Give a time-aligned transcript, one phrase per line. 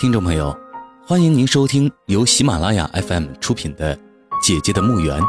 [0.00, 0.58] 听众朋友，
[1.06, 3.94] 欢迎您收听由喜马拉雅 FM 出品的
[4.42, 5.20] 《姐姐的墓园》，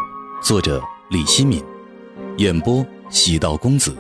[0.42, 1.62] 作者李希敏，
[2.38, 3.94] 演播喜道公子。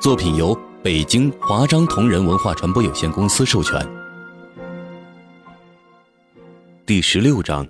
[0.00, 0.52] 作品由
[0.82, 3.80] 北京华章同仁文化传播有限公司授权。
[6.84, 7.64] 第十六章，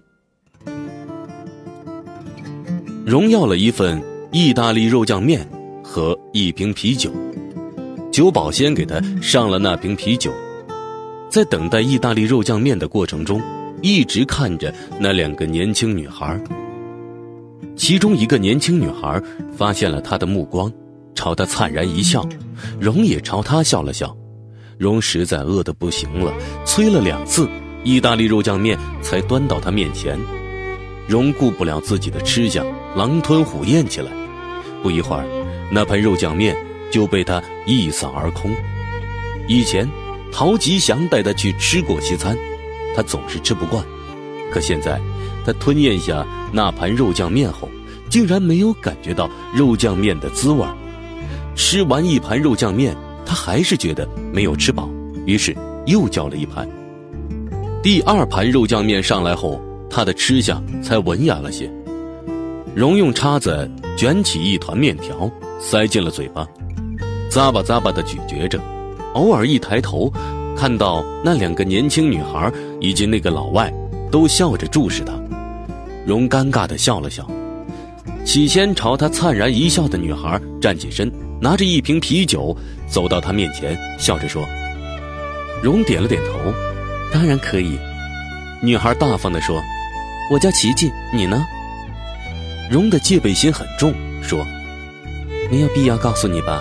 [3.04, 4.02] 荣耀了一份
[4.32, 5.46] 意大利肉酱面
[5.84, 7.12] 和一瓶啤酒，
[8.10, 10.32] 酒保先给他上了那瓶啤酒。
[11.34, 13.42] 在等待意大利肉酱面的过程中，
[13.82, 16.40] 一直看着那两个年轻女孩。
[17.74, 19.20] 其中一个年轻女孩
[19.56, 20.72] 发现了他的目光，
[21.12, 22.24] 朝他灿然一笑，
[22.78, 24.16] 荣也朝他笑了笑。
[24.78, 26.32] 荣实在饿得不行了，
[26.64, 27.48] 催了两次，
[27.82, 30.16] 意大利肉酱面才端到他面前。
[31.08, 34.06] 荣顾不了自己的吃相，狼吞虎咽起来。
[34.84, 35.26] 不一会儿，
[35.68, 36.56] 那盆肉酱面
[36.92, 38.52] 就被他一扫而空。
[39.48, 39.84] 以前。
[40.36, 42.36] 陶吉祥带他去吃过西餐，
[42.96, 43.84] 他总是吃不惯。
[44.50, 45.00] 可现在，
[45.46, 47.68] 他吞咽下那盘肉酱面后，
[48.10, 50.66] 竟然没有感觉到肉酱面的滋味。
[51.54, 54.90] 吃完一盘肉酱面，他还是觉得没有吃饱，
[55.24, 56.68] 于是又叫了一盘。
[57.80, 61.70] 第二盘肉酱面上来后，他的吃相才文雅了些。
[62.74, 65.30] 荣用叉子卷起一团面条，
[65.60, 66.44] 塞进了嘴巴，
[67.30, 68.58] 咂吧咂吧地咀嚼着。
[69.14, 70.12] 偶尔一抬头，
[70.56, 73.72] 看到那两个年轻女孩以及那个老外，
[74.10, 75.12] 都笑着注视他。
[76.06, 77.26] 荣尴尬地笑了笑，
[78.24, 82.56] 起先朝他灿然一笑的女孩站起身，拿着一瓶啤酒
[82.86, 84.42] 走到他面前，笑着说
[85.62, 86.52] ：“荣点了点头，
[87.12, 87.78] 当然可以。”
[88.62, 89.62] 女孩大方地说
[90.30, 91.44] ：“我叫琪琪，你呢？”
[92.70, 94.44] 荣的戒备心很重，说
[95.50, 96.60] ：“没有必要告诉你吧。”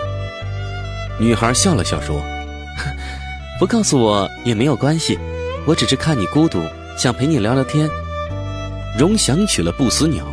[1.20, 2.22] 女孩笑了笑说。
[3.64, 5.18] 不告诉我也没有关系，
[5.66, 6.60] 我只是看你孤独，
[6.98, 7.90] 想陪你聊聊天。
[9.00, 10.26] 荣想起了不死鸟，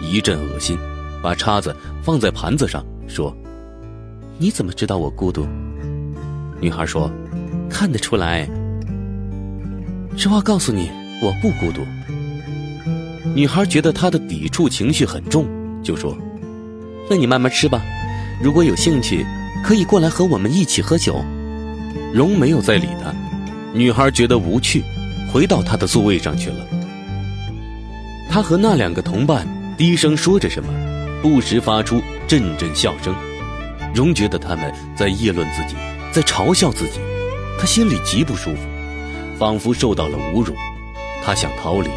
[0.00, 0.76] 一阵恶心，
[1.22, 3.32] 把叉子放在盘子上，说
[4.36, 5.46] ：“你怎么知道我孤独？”
[6.60, 7.08] 女孩说
[7.70, 8.50] ：“看得出来。”
[10.18, 10.90] 实话告诉你，
[11.22, 11.86] 我不孤独。
[13.32, 15.46] 女孩觉得他的抵触情绪很重，
[15.84, 16.18] 就说
[17.08, 17.80] ：“那你慢慢吃吧，
[18.42, 19.24] 如果有兴趣，
[19.62, 21.24] 可以过来和我们一起喝酒。”
[22.12, 23.12] 荣没有再理他，
[23.72, 24.82] 女孩觉得无趣，
[25.32, 26.66] 回到她的座位上去了。
[28.30, 30.68] 他和那两个同伴低声说着什么，
[31.20, 33.14] 不时发出阵阵笑声。
[33.94, 35.74] 荣觉得他们在议论自己，
[36.10, 36.98] 在嘲笑自己，
[37.58, 38.60] 他心里极不舒服，
[39.38, 40.54] 仿佛受到了侮辱。
[41.22, 41.90] 他想逃离，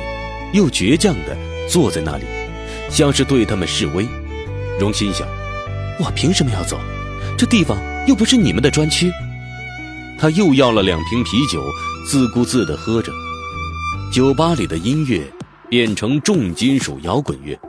[0.52, 1.38] 又倔强地
[1.70, 2.26] 坐在那里，
[2.90, 4.06] 像是对他们示威。
[4.78, 5.26] 荣心想：
[6.00, 6.78] 我凭什么要走？
[7.38, 9.10] 这地方又不是你们的专区。
[10.20, 11.62] 他又要了两瓶啤酒，
[12.08, 13.12] 自顾自地喝着。
[14.12, 15.22] 酒吧里的音乐
[15.70, 17.60] 变成重金属摇滚乐，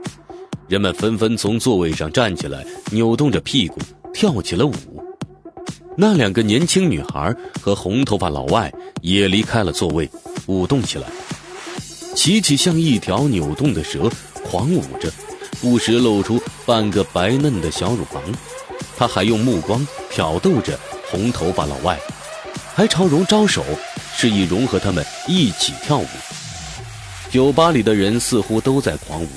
[0.68, 3.78] 人们纷纷从座位上站起来，扭动着屁股
[4.14, 4.72] 跳起了舞。
[5.96, 10.08] 那两个年轻女孩和红头发老外也离开了座位，
[10.46, 11.06] 舞动起来。
[12.14, 14.08] 琪琪像一条扭动的蛇，
[14.44, 15.10] 狂舞着，
[15.60, 18.22] 不时露出半个白嫩的小乳房。
[18.96, 20.78] 他还用目光挑逗着
[21.10, 21.98] 红头发老外。
[22.76, 23.64] 还朝荣招手，
[24.14, 26.06] 示意荣和他们一起跳舞。
[27.30, 29.28] 酒吧里的人似乎都在狂舞，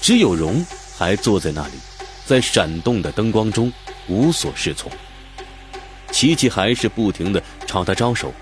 [0.00, 0.64] 只有荣
[0.96, 1.72] 还坐在那里，
[2.24, 3.72] 在闪动的灯光中
[4.06, 4.88] 无所适从。
[6.12, 8.32] 琪琪还是不停地朝他招手，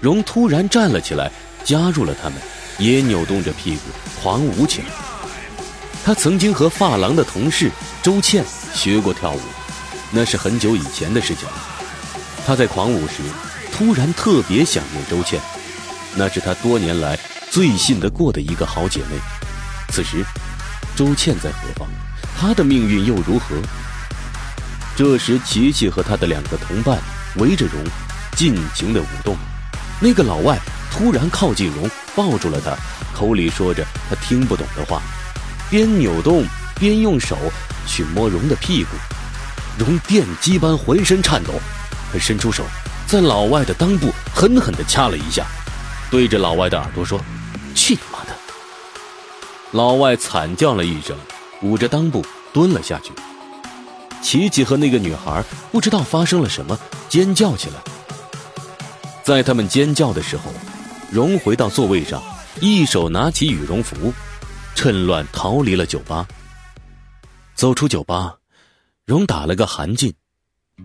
[0.00, 1.30] 荣突然站了起来，
[1.62, 2.38] 加入了他们，
[2.78, 3.82] 也扭动着屁股
[4.22, 4.86] 狂舞起来。
[6.02, 7.70] 他曾经和发廊的同事
[8.02, 9.40] 周倩学过跳舞，
[10.10, 11.52] 那是很久以前的事情了。
[12.46, 13.16] 他在狂舞时。
[13.80, 15.40] 突然特别想念周倩，
[16.14, 17.18] 那是她多年来
[17.50, 19.16] 最信得过的一个好姐妹。
[19.88, 20.22] 此时，
[20.94, 21.88] 周倩在何方？
[22.38, 23.56] 她的命运又如何？
[24.94, 26.98] 这时，琪琪和他的两个同伴
[27.36, 27.82] 围着荣，
[28.36, 29.34] 尽情的舞动。
[29.98, 30.58] 那个老外
[30.92, 32.76] 突然靠近荣，抱住了他，
[33.18, 35.00] 口里说着他听不懂的话，
[35.70, 36.44] 边扭动
[36.78, 37.34] 边用手
[37.86, 38.90] 去摸荣的屁股。
[39.78, 41.54] 荣电击般浑身颤抖，
[42.12, 42.66] 他伸出手。
[43.10, 45.44] 在老外的裆部狠狠地掐了一下，
[46.12, 47.20] 对着老外的耳朵说
[47.74, 48.30] ：“去你妈的！”
[49.76, 51.18] 老外惨叫了一声，
[51.62, 53.10] 捂着裆部蹲了下去。
[54.22, 55.42] 琪琪和那个女孩
[55.72, 56.78] 不知道发生了什么，
[57.08, 57.74] 尖叫起来。
[59.24, 60.44] 在他们尖叫的时候，
[61.10, 62.22] 荣回到座位上，
[62.60, 64.14] 一手拿起羽绒服，
[64.76, 66.28] 趁乱逃离了酒吧。
[67.56, 68.36] 走出酒吧，
[69.04, 70.12] 荣打了个寒噤。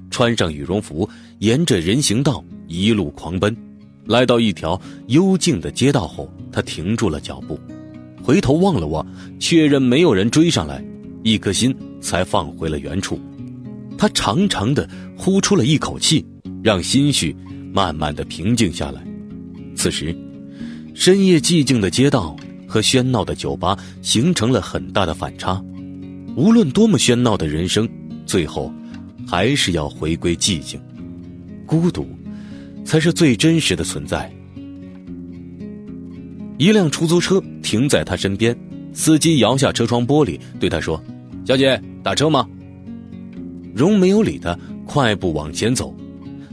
[0.09, 1.09] 穿上羽绒服，
[1.39, 3.56] 沿着人行道一路狂奔，
[4.06, 7.59] 来到一条幽静的街道后，他停住了脚步，
[8.24, 9.06] 回头望了望，
[9.39, 10.83] 确认没有人追上来，
[11.24, 13.19] 一颗心才放回了原处。
[13.97, 16.25] 他长长的呼出了一口气，
[16.63, 17.36] 让心绪
[17.74, 19.01] 慢慢的平静下来。
[19.75, 20.15] 此时，
[20.94, 22.36] 深夜寂静的街道
[22.68, 25.62] 和喧闹的酒吧形成了很大的反差。
[26.36, 27.88] 无论多么喧闹的人生，
[28.25, 28.74] 最后
[29.27, 30.80] 还是要回归寂静。
[31.66, 32.07] 孤独，
[32.83, 34.31] 才是最真实的存在。
[36.57, 38.57] 一辆出租车停在他身边，
[38.94, 41.04] 司机摇下车窗玻璃，对他说
[41.45, 42.48] ：“小姐，打车吗？”
[43.75, 45.94] 荣没有理他，快步往前走。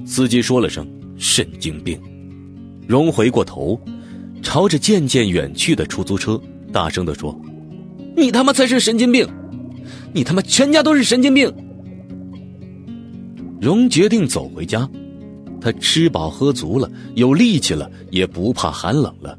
[0.05, 0.85] 司机说了声
[1.17, 2.01] “神经病”，
[2.89, 3.81] 荣回过头，
[4.43, 6.41] 朝着渐渐远去的出租车
[6.73, 7.39] 大声地说
[8.17, 9.29] ：“你他妈才是神经病！
[10.13, 11.53] 你他妈全家都是神经病！”
[13.63, 14.91] 荣决定走回家，
[15.61, 19.39] 他吃饱喝足了，有力气了，也不怕寒冷了。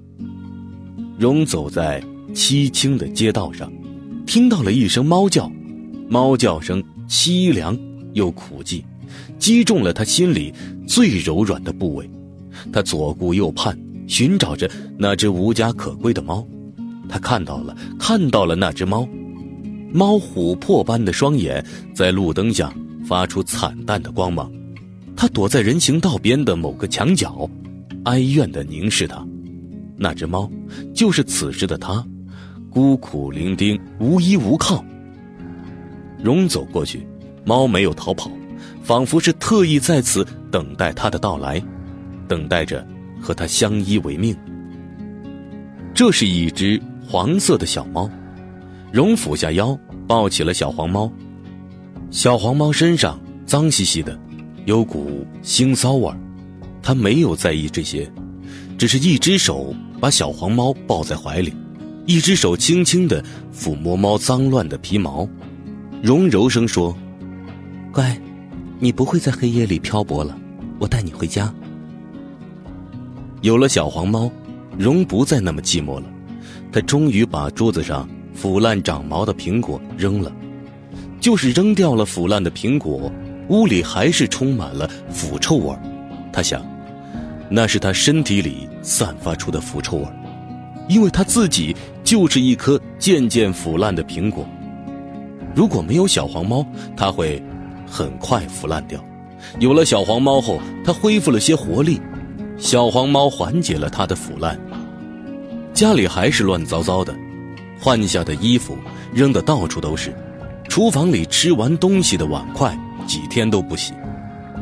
[1.20, 2.02] 荣走在
[2.34, 3.70] 凄清的街道上，
[4.26, 5.52] 听到了一声猫叫，
[6.08, 6.82] 猫叫声。
[7.06, 7.78] 凄凉
[8.14, 8.82] 又苦寂，
[9.38, 10.54] 击中了他心里
[10.88, 12.10] 最柔软的部位。
[12.72, 13.78] 他左顾右盼，
[14.08, 16.48] 寻找着那只无家可归的猫。
[17.10, 19.06] 他看到了，看到了那只猫。
[19.92, 22.74] 猫琥珀般的双眼在路灯下
[23.06, 24.52] 发出惨淡的光芒。
[25.16, 27.50] 它躲在人行道边的某个墙角，
[28.06, 29.26] 哀怨地凝视他。
[29.96, 30.50] 那只猫
[30.94, 32.04] 就是此时的他，
[32.70, 34.84] 孤苦伶仃，无依无靠。
[36.22, 37.06] 荣走过去，
[37.46, 38.32] 猫没有逃跑，
[38.82, 41.62] 仿佛是特意在此等待他的到来，
[42.28, 42.86] 等待着
[43.22, 44.36] 和他相依为命。
[45.94, 48.10] 这是一只黄色的小猫，
[48.92, 49.78] 荣俯下腰
[50.08, 51.12] 抱起了小黄猫。
[52.14, 54.16] 小黄猫身上脏兮兮的，
[54.66, 56.18] 有股腥臊味儿，
[56.80, 58.08] 他没有在意这些，
[58.78, 61.52] 只是一只手把小黄猫抱在怀里，
[62.06, 65.28] 一只手轻轻地抚摸猫脏乱的皮毛。
[66.04, 66.96] 荣柔声说
[67.92, 68.16] ：“乖，
[68.78, 70.38] 你不会在黑夜里漂泊了，
[70.78, 71.52] 我带你回家。”
[73.42, 74.32] 有了小黄猫，
[74.78, 76.04] 荣不再那么寂寞了。
[76.72, 80.32] 他终于把桌子上腐烂长毛的苹果扔了，
[81.24, 83.10] 就是扔掉了腐烂的苹果，
[83.48, 85.74] 屋里还是充满了腐臭味
[86.34, 86.62] 他想，
[87.50, 90.06] 那是他身体里散发出的腐臭味
[90.90, 91.74] 因为他自己
[92.04, 94.46] 就是一颗渐渐腐烂的苹果。
[95.56, 96.66] 如果没有小黄猫，
[96.98, 97.42] 它会
[97.88, 99.00] 很快腐烂掉；
[99.60, 102.02] 有了小黄猫后，它恢复了些活力。
[102.58, 104.60] 小黄猫缓解了它的腐烂。
[105.74, 107.16] 家里还是乱糟糟的，
[107.80, 108.78] 换下的衣服
[109.14, 110.14] 扔得到处都是，
[110.74, 112.76] 厨房里吃完东西的碗筷
[113.06, 113.94] 几天都不洗，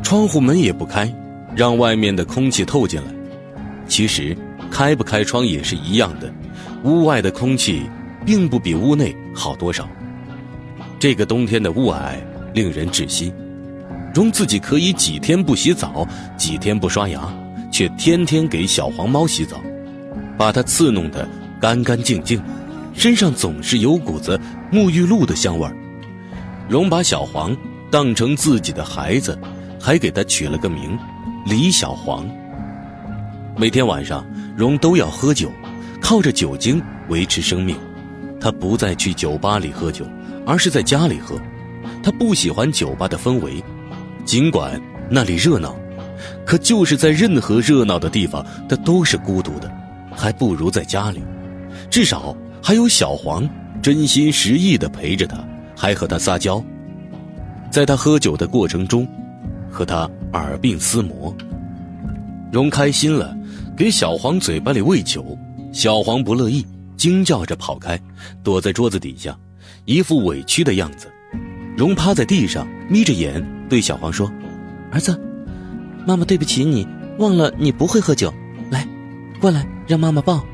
[0.02, 1.10] 窗户门也不开，
[1.56, 3.06] 让外面的空气透进来。
[3.88, 4.36] 其实
[4.70, 6.30] 开不开窗也是一样的，
[6.84, 7.84] 屋外的空气
[8.26, 9.88] 并不比屋内好多少。
[11.00, 12.16] 这个冬天的雾霭
[12.52, 13.32] 令人窒息，
[14.14, 16.06] 容自己可以几天不洗澡，
[16.36, 17.22] 几天不刷牙，
[17.70, 19.62] 却天天给小黄猫洗澡，
[20.36, 21.26] 把它刺弄得
[21.58, 22.38] 干干净净，
[22.92, 24.38] 身上总是有股子
[24.70, 25.74] 沐浴露的香味儿。
[26.72, 27.54] 荣把小黄
[27.90, 29.38] 当成自己的孩子，
[29.78, 30.98] 还给他取了个名
[31.44, 32.26] 李小黄。
[33.58, 34.26] 每天晚上，
[34.56, 35.52] 荣都要喝酒，
[36.00, 37.76] 靠着酒精维持生命，
[38.40, 40.06] 他不再去酒吧里喝酒。
[40.46, 41.38] 而是在家里喝，
[42.02, 43.62] 他不喜欢酒吧的氛围，
[44.24, 45.76] 尽管那里热闹，
[46.46, 49.70] 可就是在任何热闹的地方，他都是孤独的，
[50.10, 51.22] 还不如在家里，
[51.90, 53.46] 至少还有小黄
[53.82, 55.36] 真心实意的陪着他，
[55.82, 56.62] 还和他撒娇，
[57.68, 59.04] 在他喝酒的过程中，
[59.68, 61.36] 和他耳鬓厮磨。
[62.52, 63.36] 荣开心了，
[63.76, 65.36] 给小黄嘴巴里喂酒，
[65.72, 66.64] 小黄不乐意，
[66.96, 68.00] 惊叫着跑开，
[68.44, 69.36] 躲在桌子底下。
[69.84, 71.08] 一副委屈的样子，
[71.76, 74.30] 荣趴在地上，眯着眼对小黄说
[74.92, 75.20] ：“儿子，
[76.06, 76.86] 妈妈对不起你，
[77.18, 78.32] 忘了你不会喝酒。
[78.70, 78.86] 来，
[79.40, 80.44] 过来让妈妈抱。”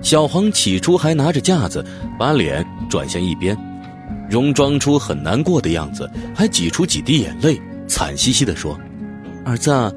[0.00, 1.84] 小黄起初还拿着架子，
[2.18, 3.54] 把脸转向一边，
[4.28, 8.78] 荣装出很难过的样子，还挤出几滴眼泪，惨兮兮地说
[9.44, 9.94] ：“儿子，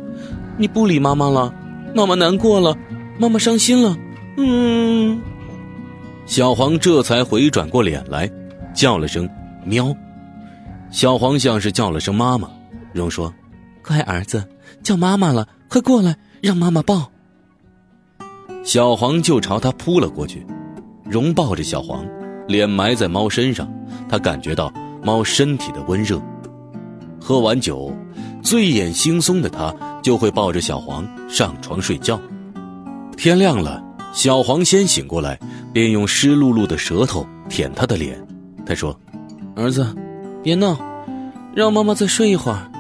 [0.58, 1.54] 你不理妈妈了，
[1.96, 2.76] 妈妈难过了，
[3.20, 3.98] 妈妈伤心了。”
[4.38, 5.20] 嗯。
[6.26, 8.30] 小黄这才回转过脸来，
[8.74, 9.30] 叫了声
[9.66, 9.94] “喵”。
[10.90, 12.50] 小黄像是叫了声“妈妈”。
[12.94, 13.34] 荣说
[13.86, 14.48] ：“乖儿子，
[14.82, 17.12] 叫妈妈了，快过来，让妈妈抱。”
[18.64, 20.46] 小黄就朝他扑了过去。
[21.04, 22.06] 荣抱着小黄，
[22.52, 23.72] 脸埋在猫身上，
[24.10, 26.22] 他感觉到猫身体的温热。
[27.20, 27.96] 喝完酒，
[28.44, 32.20] 醉眼惺忪的他就会抱着小黄上床睡觉。
[33.16, 33.82] 天亮了，
[34.14, 35.40] 小黄先醒过来，
[35.72, 38.20] 便用湿漉漉的舌头舔他的脸。
[38.66, 39.00] 他说
[39.56, 39.96] ：“儿子，
[40.44, 40.78] 别闹，
[41.56, 42.72] 让妈妈再睡一会儿。”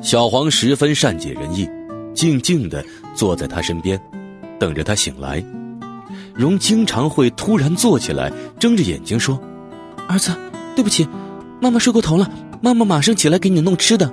[0.00, 1.68] 小黄十分善解人意，
[2.14, 4.00] 静静地坐在他身边，
[4.58, 5.44] 等着他醒来。
[6.34, 9.40] 荣经常会突然坐起来，睁着眼睛说
[10.08, 10.32] ：“儿子，
[10.74, 11.06] 对不起，
[11.60, 12.28] 妈妈睡过头了，
[12.60, 14.12] 妈妈马上起来给你弄吃的。”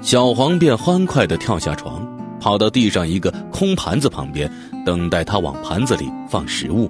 [0.00, 2.06] 小黄便欢快地跳下床，
[2.40, 4.50] 跑到地上一个空盘子旁边，
[4.86, 6.88] 等待他往盘子里放食物。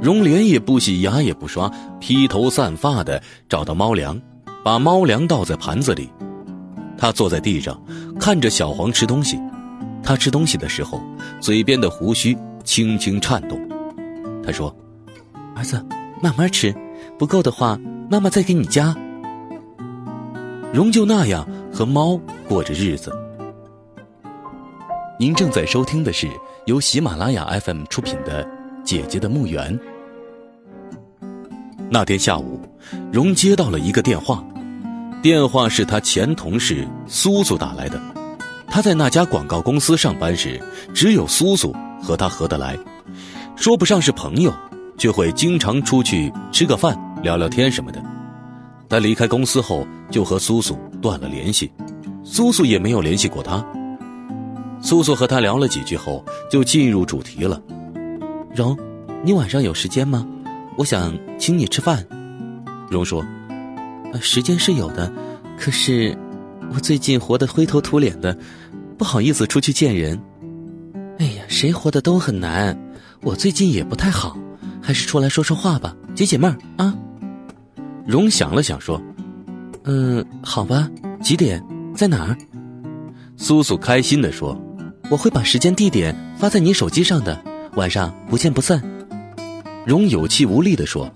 [0.00, 4.20] 荣脸也不洗，牙也不刷，披头散发地找到猫粮，
[4.64, 6.08] 把猫粮倒在盘子里。
[6.96, 7.78] 他坐在地上，
[8.20, 9.38] 看着小黄吃东西。
[10.02, 11.02] 他吃东西的时候，
[11.40, 12.36] 嘴边的胡须。
[12.66, 13.58] 轻轻颤动，
[14.44, 14.74] 他说
[15.54, 15.82] ：“儿子，
[16.20, 16.74] 慢慢吃，
[17.16, 17.78] 不够的话，
[18.10, 18.94] 妈妈再给你加。”
[20.74, 23.12] 荣就那样和猫过着日子。
[25.18, 26.28] 您正在收听的是
[26.66, 28.44] 由喜马拉雅 FM 出品的
[28.82, 29.78] 《姐姐的墓园》。
[31.88, 32.60] 那天下午，
[33.12, 34.44] 荣接到了一个电话，
[35.22, 37.98] 电话是他前同事苏苏打来的。
[38.66, 40.60] 他在那家广告公司上班时，
[40.92, 41.72] 只有苏苏。
[42.06, 42.78] 和他合得来，
[43.56, 44.54] 说不上是朋友，
[44.96, 48.00] 却会经常出去吃个饭、聊聊天什么的。
[48.88, 51.72] 他离开公司后，就和苏苏断了联系，
[52.22, 53.66] 苏苏也没有联系过他。
[54.80, 57.60] 苏苏和他聊了几句后，就进入主题了
[58.54, 58.78] ：“荣，
[59.24, 60.24] 你晚上有时间吗？
[60.76, 62.06] 我想请你吃饭。”
[62.88, 63.20] 荣说
[64.14, 65.12] ：“啊时间是有的，
[65.58, 66.16] 可是
[66.72, 68.38] 我最近活得灰头土脸的，
[68.96, 70.16] 不好意思出去见人。”
[71.56, 72.78] 谁活的都很难，
[73.22, 74.36] 我最近也不太好，
[74.82, 76.94] 还是出来说说话吧，解解闷儿啊。
[78.06, 79.00] 荣想了想说
[79.84, 80.86] ：“嗯，好吧，
[81.22, 82.36] 几点，在哪儿？”
[83.38, 84.54] 苏苏开心地说
[85.10, 87.42] ：“我会把时间地点发在你手机上的，
[87.74, 88.82] 晚上不见不散。”
[89.86, 91.10] 荣有气无力地说：“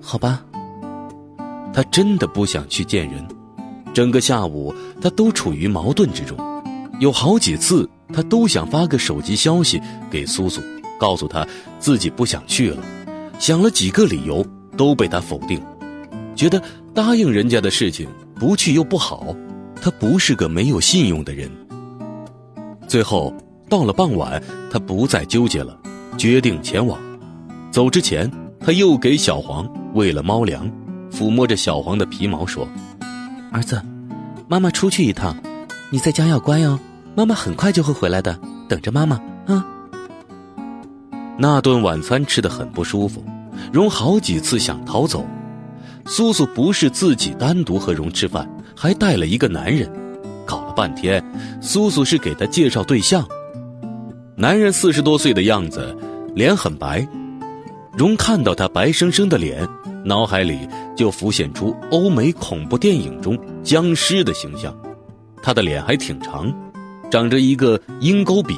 [0.00, 0.42] 好吧。”
[1.74, 3.22] 他真的不想去见人，
[3.92, 6.38] 整个下午他都处于矛盾之中，
[7.00, 7.86] 有好几次。
[8.12, 10.60] 他都想发个手机消息给苏苏，
[10.98, 11.46] 告诉他
[11.78, 12.82] 自己不想去了，
[13.38, 14.44] 想了几个理由
[14.76, 15.60] 都被他否定，
[16.34, 16.62] 觉得
[16.94, 19.34] 答应人家的事情不去又不好，
[19.80, 21.50] 他不是个没有信用的人。
[22.86, 23.32] 最后
[23.68, 25.78] 到了傍晚，他不再纠结了，
[26.16, 26.98] 决定前往。
[27.70, 30.68] 走之前，他又给小黄喂了猫粮，
[31.12, 32.66] 抚摸着小黄的皮毛说
[33.52, 33.80] ：“儿子，
[34.48, 35.36] 妈妈出去一趟，
[35.90, 36.80] 你在家要乖哦。”
[37.18, 39.16] 妈妈很快就会回来的，等着妈妈
[39.48, 39.66] 啊。
[41.36, 43.24] 那顿晚餐吃的很不舒服，
[43.72, 45.26] 荣好几次想逃走。
[46.06, 49.90] 苏苏不是自己单独和荣吃饭，还带了一个男人。
[50.46, 51.20] 搞了半天，
[51.60, 53.26] 苏苏是给他介绍对象。
[54.36, 55.98] 男人四十多岁的样子，
[56.36, 57.04] 脸很白。
[57.94, 59.68] 荣看到他白生生的脸，
[60.04, 64.72] 脑海里就浮现出欧美恐怖电影中僵尸的形象。
[65.42, 66.54] 他的脸还挺长。
[67.10, 68.56] 长着一个鹰钩鼻。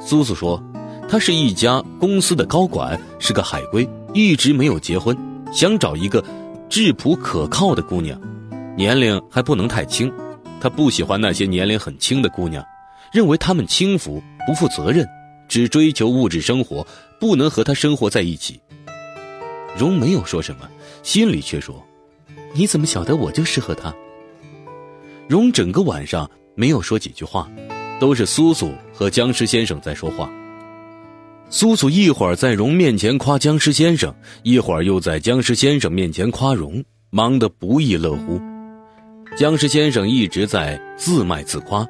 [0.00, 0.62] 苏苏说
[1.08, 5.16] ：“他是一家公司的高管，是个海归，一直没有结婚，
[5.52, 6.22] 想找一个
[6.68, 8.20] 质朴可靠的姑娘，
[8.76, 10.12] 年龄还不能太轻。
[10.60, 12.64] 他不喜欢那些年龄很轻的姑娘，
[13.12, 15.04] 认为她们轻浮不负责任，
[15.48, 16.86] 只追求物质生活，
[17.18, 18.60] 不能和他生活在一起。”
[19.76, 20.68] 荣没有说什么，
[21.02, 21.82] 心里却说
[22.54, 23.92] ：“你怎么晓得我就适合他？”
[25.28, 26.30] 荣整个晚上。
[26.54, 27.50] 没有说几句话，
[27.98, 30.30] 都是苏苏和僵尸先生在说话。
[31.48, 38.40] 苏苏一会儿在荣面前夸僵尸先生，一会儿又在僵尸先生面前夸荣，忙得不亦乐乎。
[39.36, 41.86] 僵尸先生一直在自卖自夸，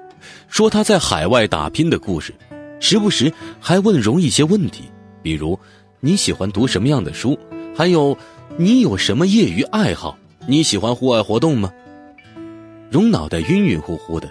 [0.48, 2.32] 说他在海外打拼的故事，
[2.80, 4.84] 时不时还问荣一些问题，
[5.22, 5.58] 比如
[6.00, 7.38] 你喜欢读什么样的书，
[7.76, 8.16] 还有
[8.56, 10.16] 你有什么业余爱好，
[10.46, 11.72] 你喜欢户外活动吗？
[12.90, 14.28] 荣脑袋晕晕乎乎的。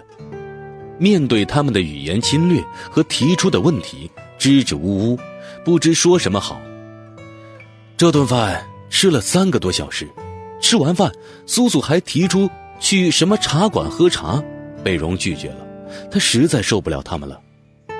[1.02, 5.18] 面对他们的语言侵略和提出的问题，支支吾吾，
[5.64, 6.62] 不知说什么好。
[7.96, 10.08] 这顿饭吃了三个多小时，
[10.60, 11.10] 吃完饭，
[11.44, 14.40] 苏苏还提出去什么茶馆喝茶，
[14.84, 15.66] 被荣拒绝了。
[16.08, 17.40] 他实在受不了他们了。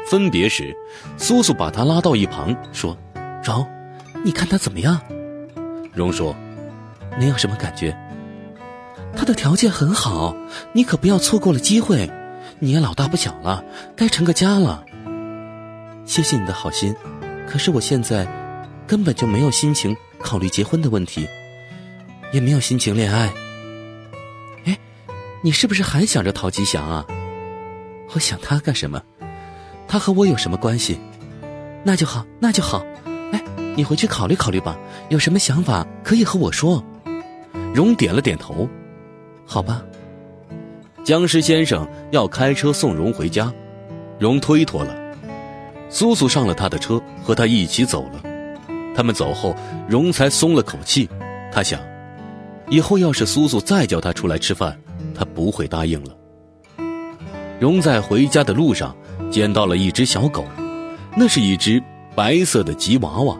[0.08, 0.72] 分别时，
[1.16, 2.96] 苏苏把他拉到一旁说
[3.42, 3.66] ：“荣，
[4.24, 5.00] 你看他怎么样？”
[5.92, 6.36] 荣说
[7.18, 7.96] ：“没有什么感觉。
[9.16, 10.36] 他的条件很好，
[10.72, 12.08] 你可不要错过了机会。”
[12.62, 13.64] 你也老大不小了，
[13.96, 14.84] 该成个家了。
[16.04, 16.94] 谢谢你的好心，
[17.44, 18.24] 可是我现在
[18.86, 21.28] 根本就没有心情考虑结婚的问题，
[22.32, 23.32] 也没有心情恋爱。
[24.64, 24.78] 哎，
[25.42, 27.04] 你是不是还想着陶吉祥啊？
[28.14, 29.02] 我想他干什么？
[29.88, 31.00] 他和我有什么关系？
[31.82, 32.86] 那就好，那就好。
[33.32, 33.42] 哎，
[33.74, 34.78] 你回去考虑考虑吧，
[35.08, 36.80] 有什么想法可以和我说。
[37.74, 38.68] 荣点了点头，
[39.44, 39.82] 好吧。
[41.04, 43.52] 僵尸先生要开车送荣回家，
[44.18, 44.96] 荣推脱了。
[45.88, 48.22] 苏苏上了他的车，和他一起走了。
[48.94, 49.54] 他们走后，
[49.88, 51.08] 荣才松了口气。
[51.52, 51.80] 他想，
[52.68, 54.78] 以后要是苏苏再叫他出来吃饭，
[55.14, 56.16] 他不会答应了。
[57.58, 58.96] 荣在回家的路上
[59.30, 60.44] 捡到了一只小狗，
[61.16, 61.82] 那是一只
[62.14, 63.36] 白色的吉娃娃。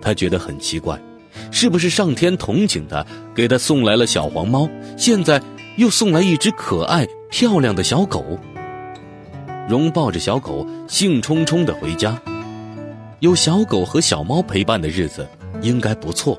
[0.00, 1.00] 他觉得很奇怪，
[1.50, 5.40] 是不是上天同情他，给他送来了小黄猫，现在
[5.76, 8.38] 又送来一只可爱漂亮的小狗？
[9.68, 12.20] 荣抱着小狗，兴冲冲地回家。
[13.20, 15.26] 有小狗和小猫陪伴的日子
[15.62, 16.38] 应该不错。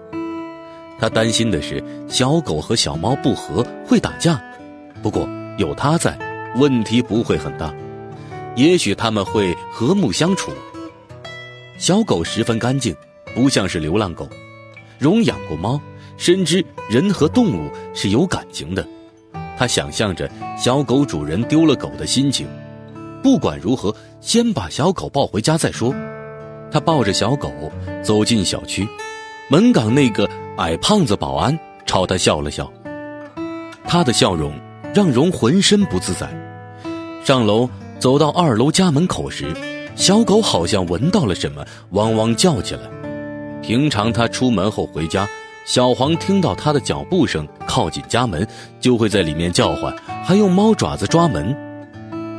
[0.99, 4.39] 他担心的是小狗和小猫不和会打架，
[5.01, 6.17] 不过有他在，
[6.57, 7.73] 问题不会很大。
[8.55, 10.51] 也许他们会和睦相处。
[11.79, 12.95] 小狗十分干净，
[13.33, 14.29] 不像是流浪狗。
[14.99, 15.81] 荣养过猫，
[16.17, 18.87] 深知人和动物是有感情的。
[19.63, 22.45] 他想象着小狗主人丢了狗的心情。
[23.23, 25.95] 不管如何，先把小狗抱回家再说。
[26.69, 27.49] 他抱着小狗
[28.03, 28.85] 走进小区，
[29.49, 32.69] 门岗那个矮胖子保安朝他笑了笑。
[33.85, 34.51] 他的笑容
[34.93, 36.29] 让荣浑身不自在。
[37.23, 39.55] 上楼走到二楼家门口时，
[39.95, 42.81] 小狗好像闻到了什么，汪汪叫起来。
[43.61, 45.25] 平常他出门后回家，
[45.65, 48.45] 小黄听到他的脚步声靠近家门，
[48.79, 51.55] 就会在里面叫唤，还用猫爪子抓门。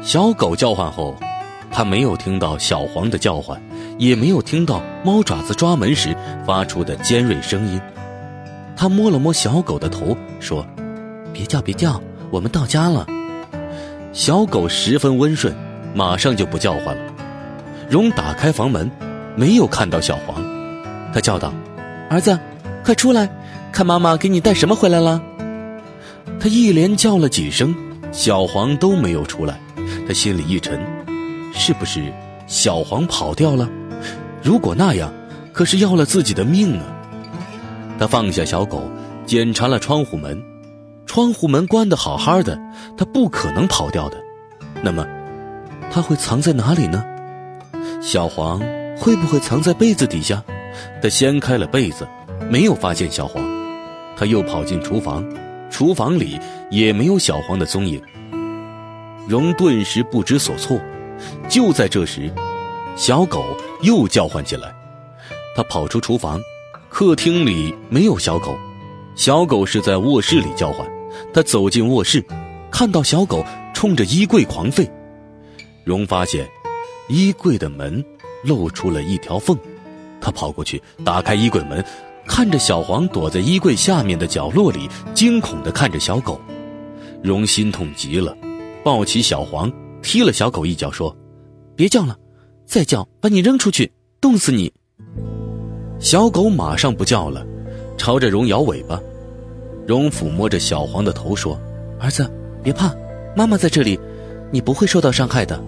[0.02, 1.16] 小狗叫唤后，
[1.70, 3.60] 他没有听到小黄的叫唤。
[3.96, 7.80] 也没有听到猫爪子抓门时发出的尖锐声音。
[8.76, 10.66] 他摸了摸小狗的头，说
[11.32, 13.06] ：“别叫，别叫，我们到家了。”
[14.12, 15.54] 小狗十分温顺，
[15.94, 17.12] 马上就不叫唤了。
[17.88, 18.90] 荣打开房门，
[19.36, 20.44] 没有看到小黄，
[21.12, 21.52] 他叫道
[22.10, 22.36] ：“儿子，
[22.84, 23.28] 快出来，
[23.72, 25.20] 看妈妈给你带什么回来了。”
[26.38, 27.74] 他一连叫了几声，
[28.12, 29.58] 小黄都没有出来。
[30.06, 30.78] 他心里一沉，
[31.54, 32.12] 是不是
[32.46, 33.68] 小黄跑掉了？
[34.42, 35.10] 如果那样，
[35.52, 36.84] 可是要了自己的命啊！
[37.98, 38.82] 他放下小狗，
[39.24, 40.42] 检查了窗户门，
[41.06, 42.58] 窗户门关得好好的，
[42.98, 44.18] 他不可能跑掉的。
[44.82, 45.06] 那么，
[45.90, 47.02] 他会藏在哪里呢？
[48.02, 48.60] 小黄
[48.98, 50.42] 会不会藏在被子底下？
[51.00, 52.06] 他掀开了被子，
[52.50, 53.42] 没有发现小黄。
[54.16, 55.24] 他又跑进厨房，
[55.70, 56.38] 厨房里
[56.70, 58.00] 也没有小黄的踪影。
[59.28, 60.80] 荣顿时不知所措。
[61.48, 62.32] 就在这时。
[62.96, 63.44] 小狗
[63.82, 64.72] 又叫唤起来，
[65.56, 66.40] 他跑出厨房，
[66.88, 68.56] 客厅里没有小狗，
[69.16, 70.88] 小狗是在卧室里叫唤。
[71.32, 72.24] 他走进卧室，
[72.70, 74.88] 看到小狗冲着衣柜狂吠。
[75.82, 76.48] 荣发现
[77.08, 78.04] 衣柜的门
[78.44, 79.58] 露出了一条缝，
[80.20, 81.84] 他跑过去打开衣柜门，
[82.26, 86.40] 看着小黄躲在衣柜下面的角落里，惊恐地看着小狗。
[87.22, 88.36] 荣心痛极了，
[88.82, 91.14] 抱起小黄，踢了小狗一脚，说
[91.76, 92.16] ：“别叫了。”
[92.66, 94.72] 再叫，把你扔出去，冻死你！
[95.98, 97.46] 小狗马上不叫了，
[97.98, 98.98] 朝着荣摇尾巴。
[99.86, 101.60] 荣抚摸着小黄的头说
[102.00, 102.26] ：“儿子，
[102.62, 102.94] 别怕，
[103.36, 104.00] 妈妈在这里，
[104.50, 105.62] 你不会受到伤害的。”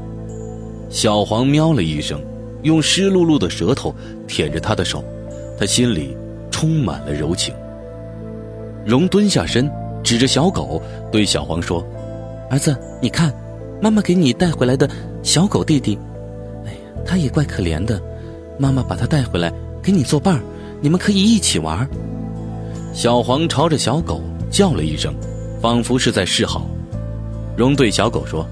[0.89, 2.19] 小黄喵了一声，
[2.63, 3.95] 用湿漉漉的舌头
[4.27, 5.05] 舔着他的手，
[5.59, 6.17] 他心里
[6.57, 7.55] 充满了柔情。
[8.83, 9.71] 荣蹲下身，
[10.03, 10.81] 指着小狗
[11.13, 11.87] 对小黄说
[12.49, 13.31] ：“儿子，你看，
[13.79, 14.89] 妈妈给你带回来的
[15.23, 15.99] 小狗弟弟。”
[16.65, 18.01] 哎呀他也怪可怜的，
[18.57, 20.41] 妈妈把他带回来给你作伴，
[20.81, 21.87] 你们可以一起玩。
[22.95, 25.15] 小黄朝着小狗叫了一声，
[25.61, 26.67] 仿佛是在示好。
[27.55, 28.47] 荣对小狗说：“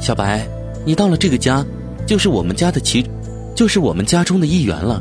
[0.00, 0.44] 小白，
[0.84, 1.64] 你到了这个家，
[2.04, 3.08] 就是我们家的其，
[3.54, 5.00] 就是我们家中的一员了。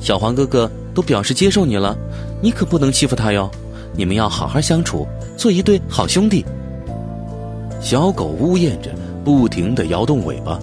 [0.00, 1.96] 小黄哥哥都表示接受你了，
[2.40, 3.50] 你可不能欺负他哟。
[3.94, 6.44] 你们要好好相处，做一对好兄弟。”
[7.80, 8.90] 小狗呜咽着，
[9.24, 10.58] 不停地摇动尾巴。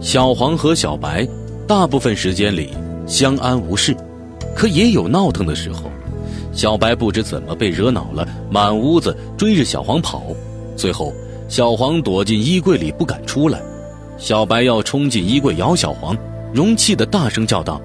[0.00, 1.26] 小黄和小白，
[1.66, 2.70] 大部分时间里
[3.06, 3.96] 相安无事，
[4.54, 5.90] 可也有闹腾的时候。
[6.52, 10.22] 小白不知怎么被惹恼了，满屋子追着小黄跑。
[10.74, 11.12] 最后，
[11.48, 13.60] 小黄躲进衣柜里不敢出来。
[14.16, 16.16] 小白要冲进衣柜咬小黄，
[16.52, 17.78] 容气的大声叫道：“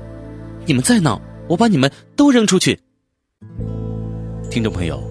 [0.66, 1.20] 你们再闹，
[1.52, 2.80] 我把你们都扔出去！”
[4.50, 5.02] 听众朋友，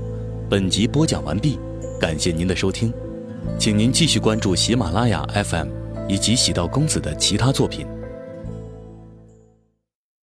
[0.49, 1.59] 本集播讲完毕，
[2.01, 2.93] 感谢您的收听，
[3.59, 5.69] 请您继续关注喜马拉雅 FM。
[6.09, 7.87] 以及喜道公子的其他作品。